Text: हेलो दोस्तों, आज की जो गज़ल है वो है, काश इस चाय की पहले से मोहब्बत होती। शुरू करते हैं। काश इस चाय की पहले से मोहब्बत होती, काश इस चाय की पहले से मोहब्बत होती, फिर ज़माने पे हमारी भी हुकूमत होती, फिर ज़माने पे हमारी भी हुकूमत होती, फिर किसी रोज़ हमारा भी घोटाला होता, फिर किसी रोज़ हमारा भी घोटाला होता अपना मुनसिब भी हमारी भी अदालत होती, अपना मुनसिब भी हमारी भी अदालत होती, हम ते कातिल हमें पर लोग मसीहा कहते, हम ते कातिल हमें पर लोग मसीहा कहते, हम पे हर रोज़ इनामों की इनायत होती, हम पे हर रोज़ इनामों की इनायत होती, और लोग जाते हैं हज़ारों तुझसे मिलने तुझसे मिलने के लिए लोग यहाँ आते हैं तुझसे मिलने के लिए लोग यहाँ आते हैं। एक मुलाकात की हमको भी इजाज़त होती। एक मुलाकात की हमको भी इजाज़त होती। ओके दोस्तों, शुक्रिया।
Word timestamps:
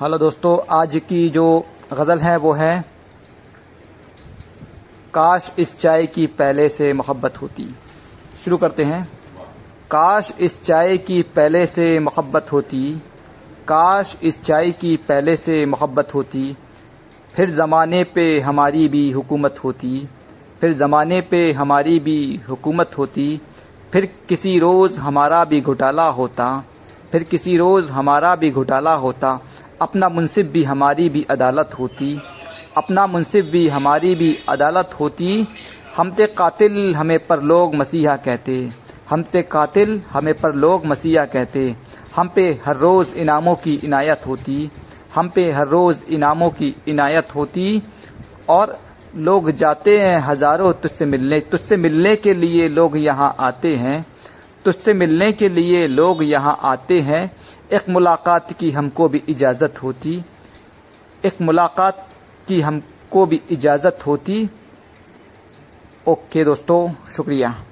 हेलो 0.00 0.18
दोस्तों, 0.18 0.58
आज 0.70 0.96
की 1.08 1.28
जो 1.30 1.44
गज़ल 1.92 2.18
है 2.18 2.36
वो 2.36 2.52
है, 2.52 2.84
काश 5.14 5.50
इस 5.58 5.76
चाय 5.78 6.06
की 6.06 6.26
पहले 6.26 6.68
से 6.68 6.92
मोहब्बत 6.92 7.40
होती। 7.42 7.64
शुरू 8.44 8.56
करते 8.56 8.84
हैं। 8.84 9.02
काश 9.90 10.32
इस 10.40 10.62
चाय 10.62 10.96
की 10.98 11.20
पहले 11.36 11.66
से 11.66 11.98
मोहब्बत 11.98 12.52
होती, 12.52 12.92
काश 13.68 14.16
इस 14.22 14.42
चाय 14.42 14.70
की 14.70 14.96
पहले 15.08 15.36
से 15.36 15.66
मोहब्बत 15.66 16.14
होती, 16.14 16.56
फिर 17.34 17.50
ज़माने 17.50 18.02
पे 18.04 18.40
हमारी 18.40 18.88
भी 18.88 19.10
हुकूमत 19.10 19.60
होती, 19.64 20.08
फिर 20.60 20.72
ज़माने 20.72 21.20
पे 21.20 21.52
हमारी 21.52 21.98
भी 21.98 22.40
हुकूमत 22.48 22.98
होती, 22.98 23.40
फिर 23.92 24.12
किसी 24.28 24.58
रोज़ 24.58 24.98
हमारा 25.00 25.44
भी 25.44 25.60
घोटाला 25.60 26.08
होता, 26.08 26.64
फिर 27.12 27.22
किसी 27.22 27.56
रोज़ 27.56 27.90
हमारा 27.90 28.36
भी 28.36 28.50
घोटाला 28.50 28.94
होता 28.94 29.40
अपना 29.80 30.08
मुनसिब 30.08 30.50
भी 30.50 30.62
हमारी 30.64 31.08
भी 31.08 31.26
अदालत 31.30 31.70
होती, 31.78 32.18
अपना 32.76 33.06
मुनसिब 33.06 33.46
भी 33.46 33.66
हमारी 33.68 34.14
भी 34.14 34.36
अदालत 34.48 34.90
होती, 35.00 35.46
हम 35.96 36.10
ते 36.10 36.26
कातिल 36.28 36.94
हमें 36.94 37.18
पर 37.26 37.42
लोग 37.42 37.74
मसीहा 37.74 38.16
कहते, 38.18 38.58
हम 39.10 39.22
ते 39.22 39.42
कातिल 39.42 40.00
हमें 40.10 40.34
पर 40.34 40.54
लोग 40.56 40.86
मसीहा 40.86 41.24
कहते, 41.26 41.74
हम 42.16 42.28
पे 42.28 42.50
हर 42.66 42.76
रोज़ 42.76 43.14
इनामों 43.14 43.54
की 43.56 43.74
इनायत 43.84 44.26
होती, 44.26 44.70
हम 45.14 45.28
पे 45.28 45.50
हर 45.52 45.68
रोज़ 45.68 46.04
इनामों 46.10 46.50
की 46.50 46.74
इनायत 46.88 47.34
होती, 47.34 47.82
और 48.48 48.78
लोग 49.18 49.50
जाते 49.52 49.98
हैं 50.00 50.18
हज़ारों 50.20 50.72
तुझसे 50.72 51.06
मिलने 51.06 51.40
तुझसे 51.42 51.76
मिलने 51.76 52.14
के 52.16 52.34
लिए 52.34 52.68
लोग 52.68 52.96
यहाँ 52.96 53.34
आते 53.40 53.74
हैं 53.76 54.04
तुझसे 54.64 54.92
मिलने 54.94 55.32
के 55.32 55.48
लिए 55.48 55.86
लोग 55.86 56.22
यहाँ 56.22 56.58
आते 56.62 57.00
हैं। 57.00 57.36
एक 57.72 57.88
मुलाकात 57.88 58.52
की 58.52 58.70
हमको 58.70 59.08
भी 59.08 59.22
इजाज़त 59.28 59.82
होती। 59.82 60.22
एक 61.24 61.40
मुलाकात 61.42 62.08
की 62.48 62.60
हमको 62.60 63.26
भी 63.26 63.40
इजाज़त 63.50 63.98
होती। 64.06 64.48
ओके 66.06 66.44
दोस्तों, 66.44 66.90
शुक्रिया। 67.10 67.64